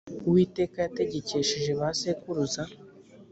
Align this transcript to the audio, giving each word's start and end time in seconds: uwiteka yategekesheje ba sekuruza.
uwiteka 0.27 0.77
yategekesheje 0.85 1.71
ba 1.79 1.89
sekuruza. 1.99 2.63